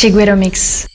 [0.00, 0.86] Chiguero Mix.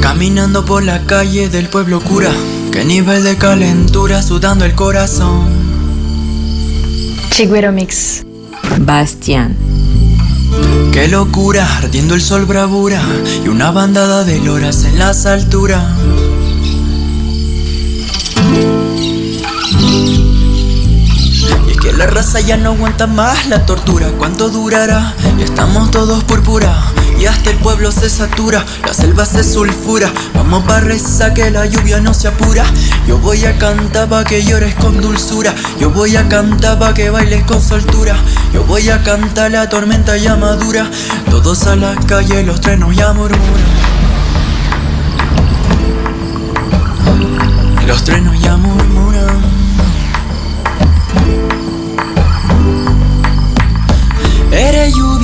[0.00, 2.30] Caminando por la calle del pueblo cura,
[2.70, 5.63] qué nivel de calentura sudando el corazón.
[7.34, 8.24] Chiguero Mix.
[8.78, 9.56] Bastián.
[10.92, 13.02] Qué locura, ardiendo el sol bravura
[13.44, 15.82] y una bandada de loras en las alturas.
[21.66, 25.12] Y es que la raza ya no aguanta más la tortura, ¿cuánto durará?
[25.36, 26.93] Ya estamos todos púrpura
[27.26, 30.12] hasta el pueblo se satura, la selva se sulfura.
[30.34, 32.64] Vamos pa' rezar que la lluvia no se apura.
[33.06, 35.54] Yo voy a cantar pa' que llores con dulzura.
[35.78, 38.16] Yo voy a cantar pa' que bailes con soltura.
[38.52, 40.90] Yo voy a cantar la tormenta ya madura.
[41.30, 43.40] Todos a la calle, los trenos ya murmuran.
[47.86, 48.93] Los trenos ya murmuran.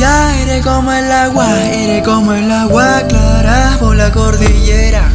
[0.00, 5.10] Lluvia, como el agua, eres como el agua clara por la cordillera.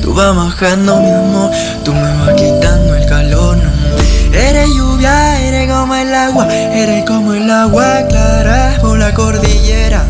[0.00, 1.50] Tú vas bajando mi amor,
[1.84, 3.58] tú me vas quitando el calor.
[4.32, 10.04] Eres lluvia, eres como el agua, eres como el agua clara por la cordillera.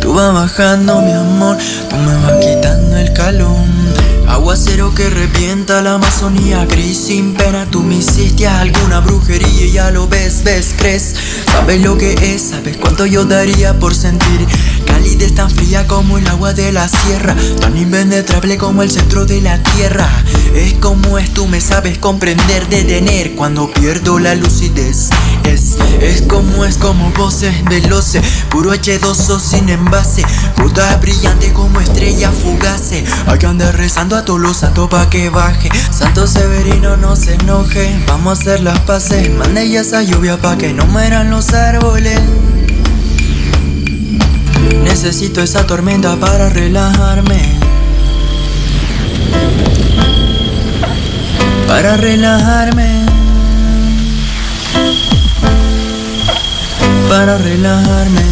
[0.00, 1.56] Tú vas bajando mi amor,
[1.88, 3.85] tú me vas quitando el calor.
[4.28, 9.90] Aguacero que revienta la Amazonía Gris sin pena tú me hiciste alguna brujería y ya
[9.90, 11.14] lo ves, ves, crees.
[11.46, 14.46] Sabes lo que es, sabes cuánto yo daría por sentir
[15.06, 17.36] Calidez tan fría como el agua de la sierra.
[17.60, 20.08] Tan impenetrable como el centro de la tierra.
[20.52, 25.10] Es como es, tú me sabes comprender, detener Cuando pierdo la lucidez
[25.44, 28.20] Es, como es, como voces veloces.
[28.50, 30.24] Puro H2O sin envase.
[30.56, 35.30] Puta brillante como estrella fugace Hay que andar rezando a todos los santos pa' que
[35.30, 35.68] baje.
[35.96, 37.96] Santo Severino no se enoje.
[38.08, 39.30] Vamos a hacer las paces.
[39.30, 42.20] Mande ya esa lluvia pa' que no mueran los árboles
[44.96, 47.58] Necesito esa tormenta para relajarme.
[51.68, 53.04] Para relajarme.
[57.10, 58.22] Para relajarme.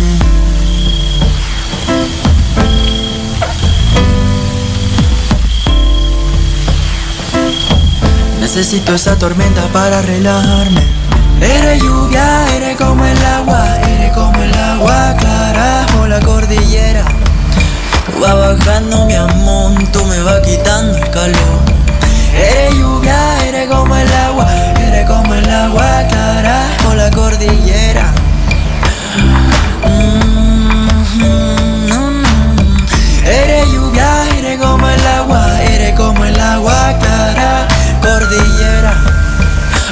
[8.41, 10.83] Necesito esa tormenta para relajarme.
[11.43, 17.03] Eres lluvia, eres como el agua, eres como el agua clara por la cordillera.
[18.21, 21.61] Vas bajando mi amor, tú me vas quitando el calor.
[22.35, 23.17] Eres lluvia,
[23.47, 24.47] eres como el agua,
[24.87, 28.13] eres como el agua clara por la cordillera.
[29.87, 30.89] Mm,
[31.25, 32.25] mm,
[33.25, 36.99] Eres lluvia, eres como el agua, eres como el agua
[38.03, 38.95] cordillera,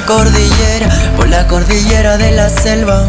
[0.05, 3.07] cordillera, por la cordillera de la selva.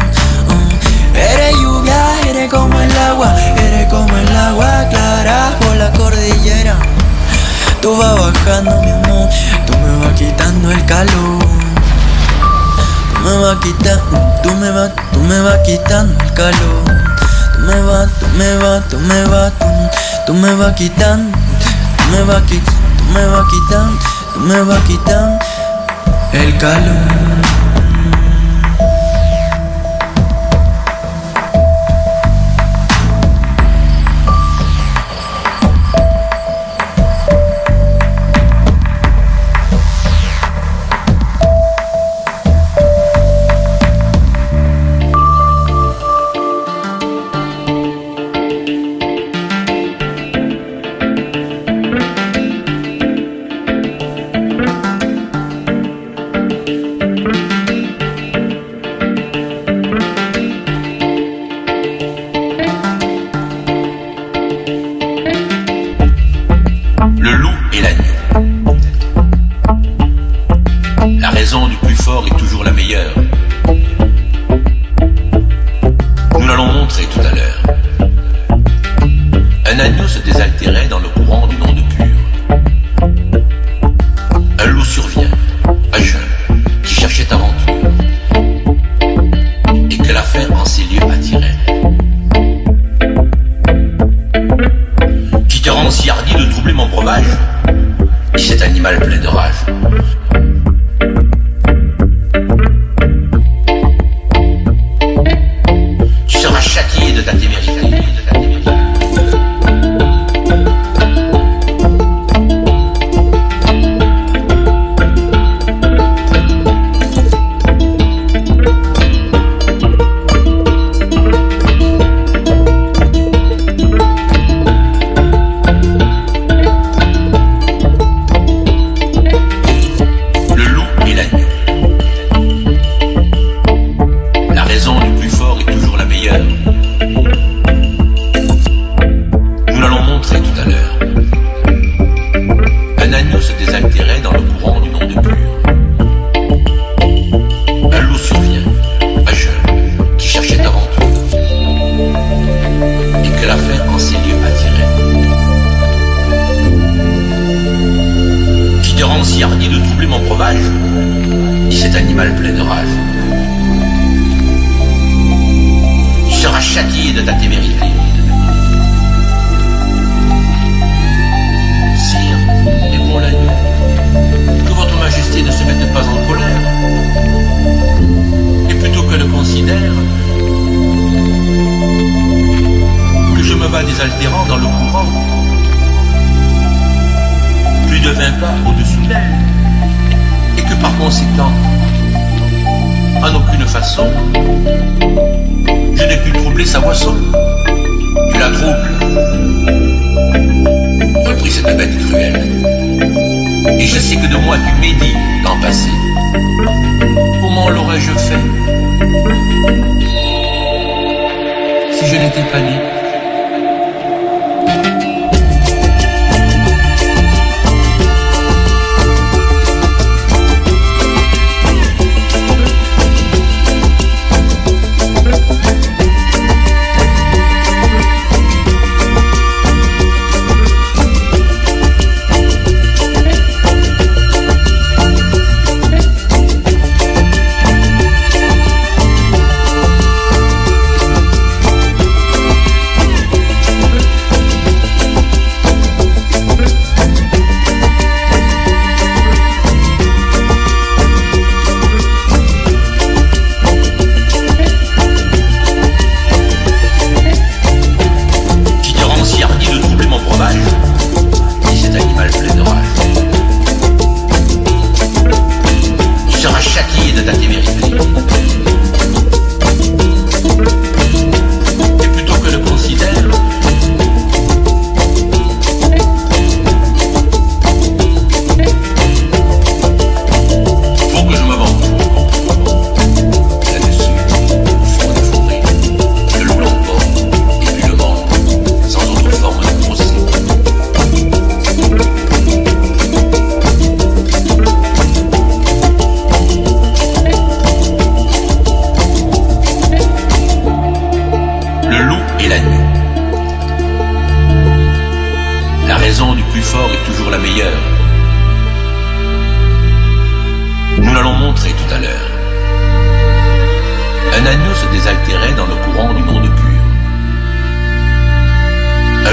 [1.15, 6.75] Eres lluvia, eres como el agua, eres como el agua clara, por la cordillera.
[7.81, 9.29] Tú vas bajando mi amor,
[9.65, 11.45] tú me vas quitando el calor.
[13.13, 16.83] Tú me vas quitando, tú me vas, tú me vas quitando el calor.
[17.53, 19.65] Tú me vas, tú me vas, tú me vas, tú,
[20.27, 21.37] tú me vas quitando,
[21.97, 23.99] tú me vas quitando, tú me vas quitando,
[24.33, 25.39] tú me vas quitando
[26.33, 27.24] el calor.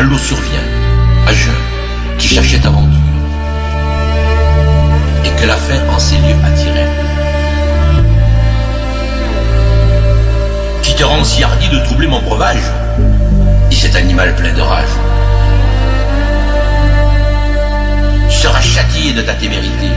[0.02, 0.66] un loup survient,
[1.28, 1.54] à jeun,
[2.18, 2.99] qui cherchait aventure,
[5.25, 6.88] et que la faim en ces lieux attirait.
[10.82, 12.66] Qui te rend si hardi de troubler mon breuvage,
[13.71, 14.94] dit cet animal plein de rage.
[18.28, 19.88] Tu seras châtié de ta témérité.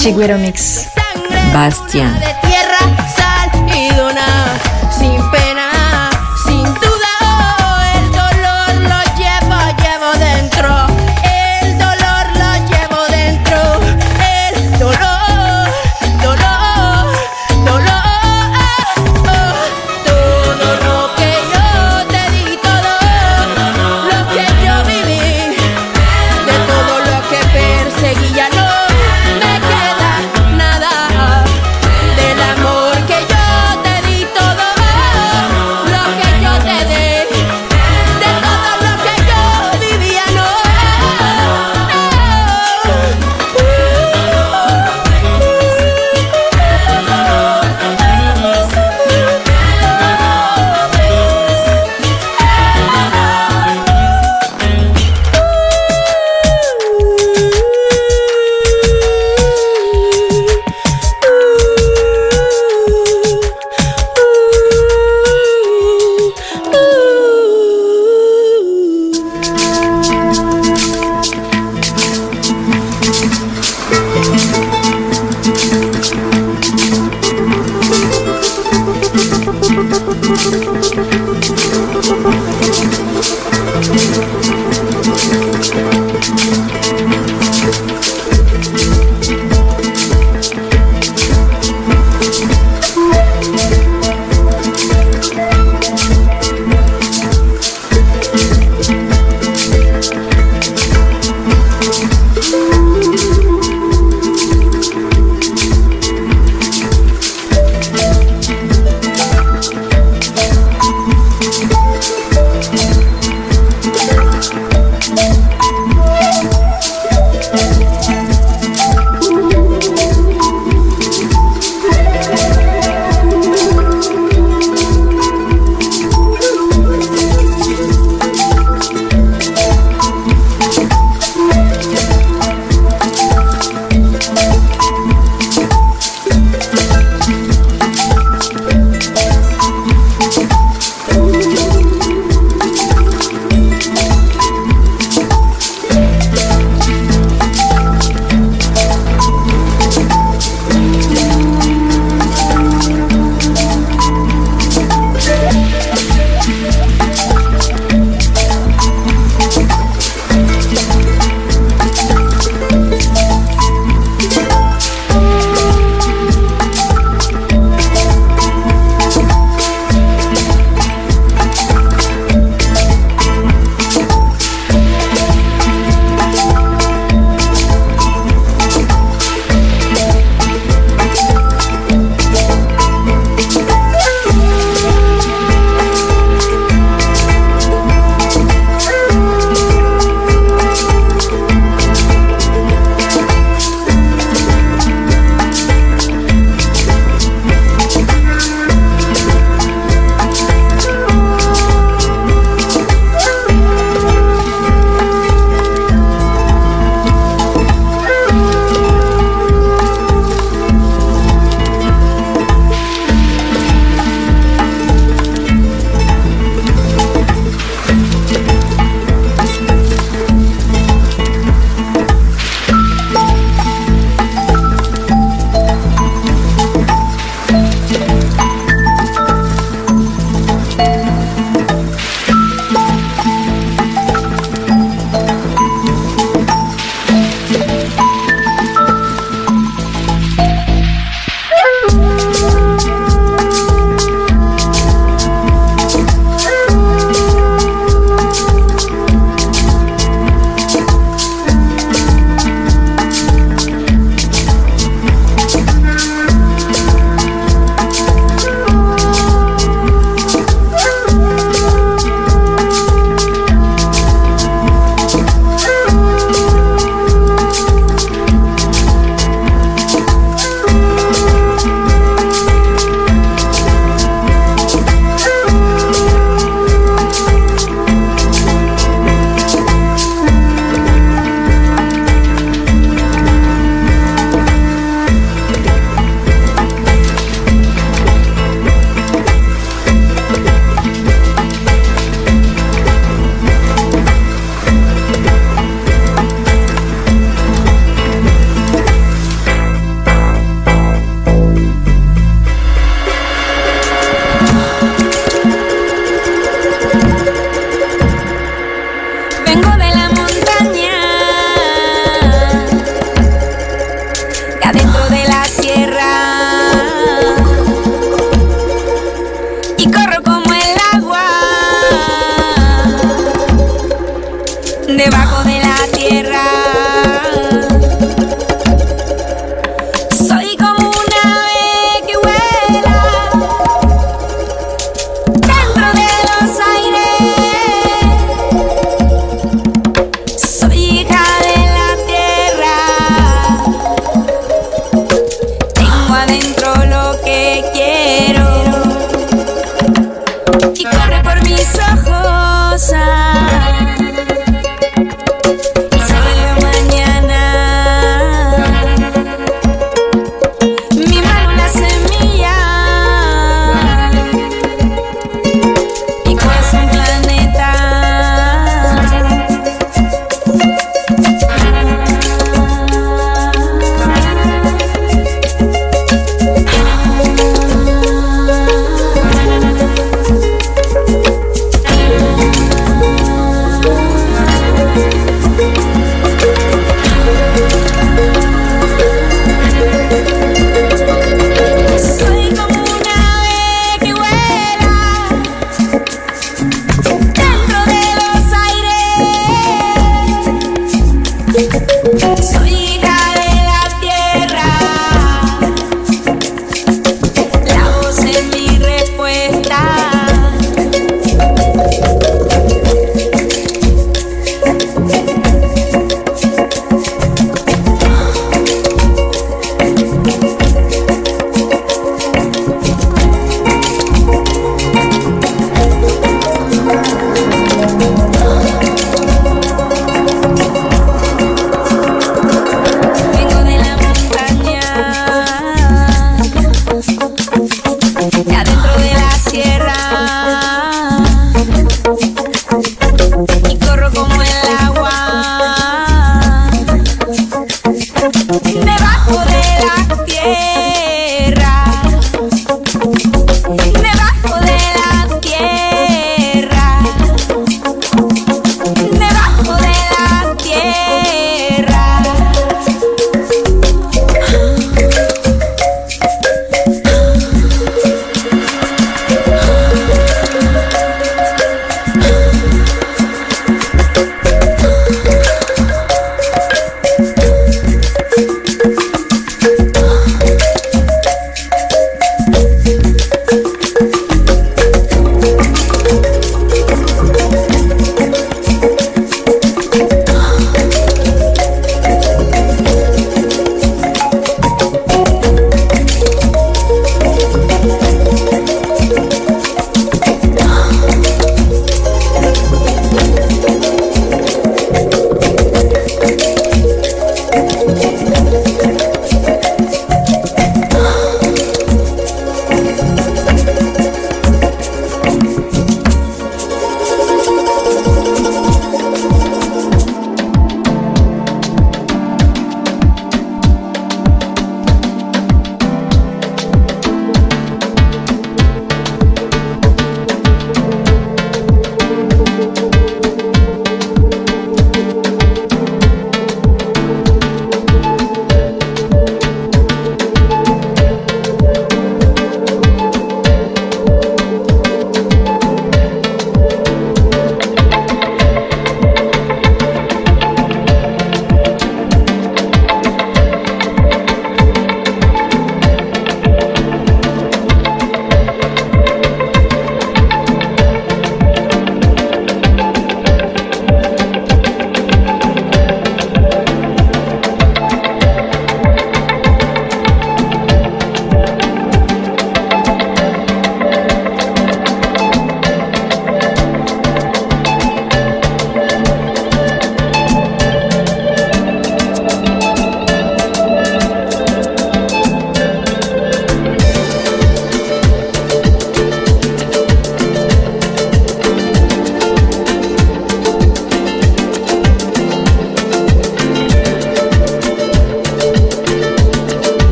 [0.00, 0.88] Soy Chigüero Mix.
[1.52, 2.49] sangre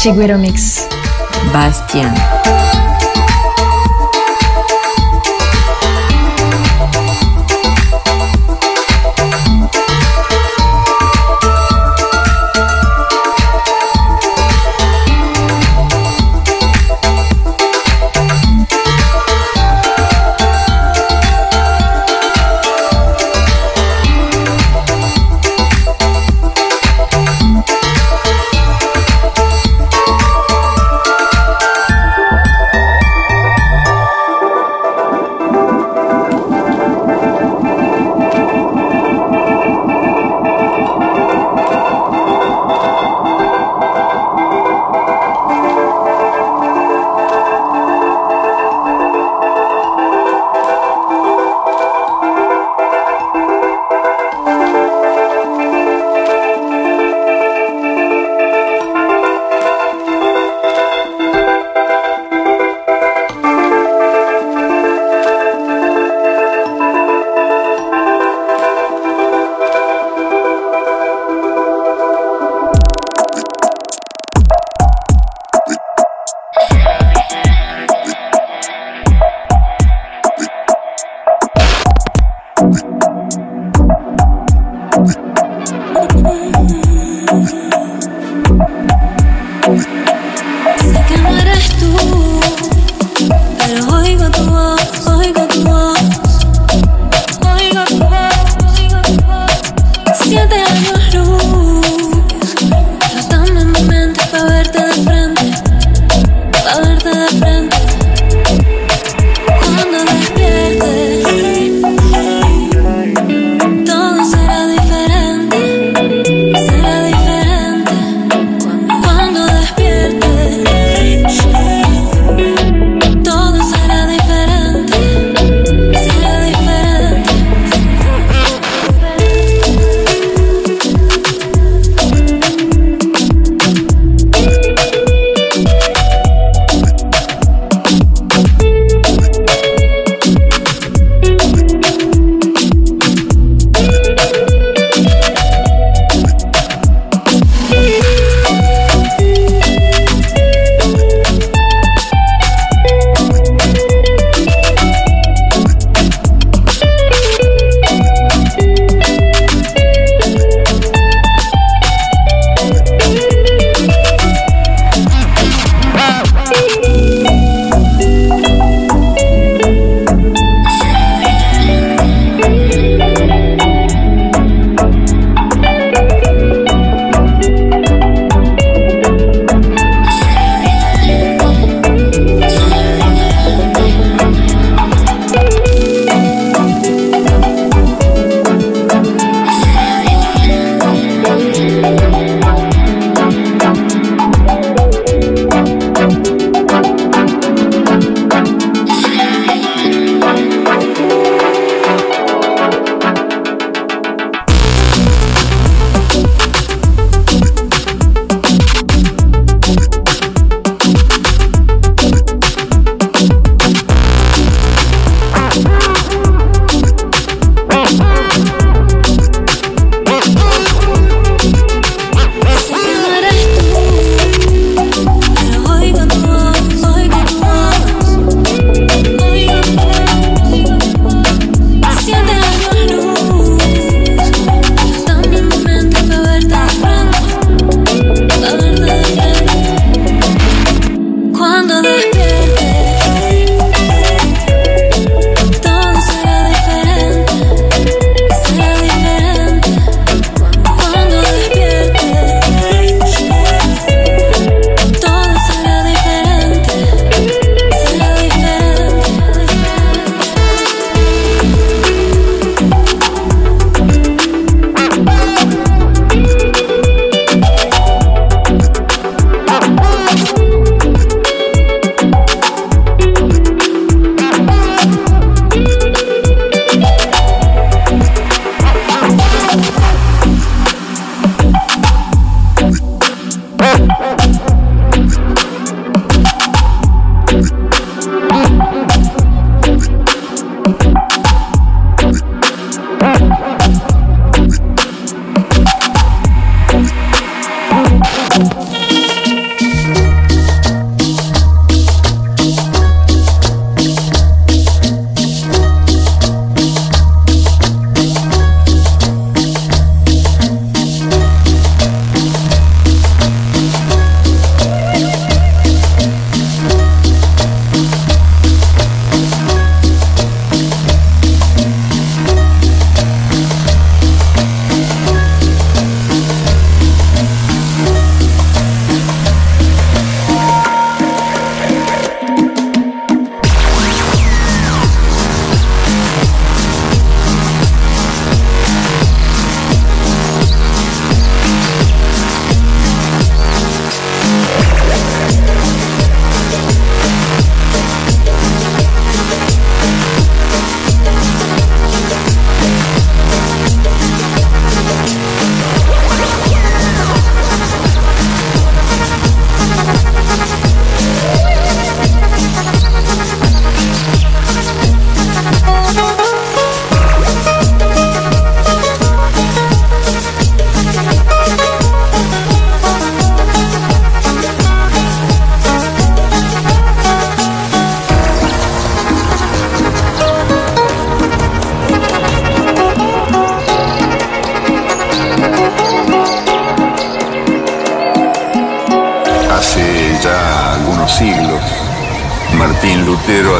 [0.00, 0.88] Chigüero Mix.
[1.52, 2.14] Bastian.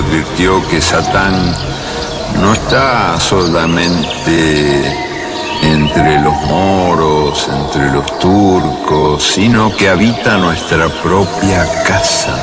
[0.00, 1.54] Advirtió que Satán
[2.40, 4.82] no está solamente
[5.62, 12.34] entre los moros, entre los turcos, sino que habita nuestra propia casa,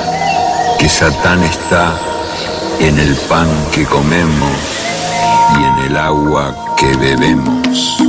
[0.78, 1.94] que Satán está
[2.80, 4.52] en el pan que comemos
[5.60, 8.07] y en el agua que bebemos.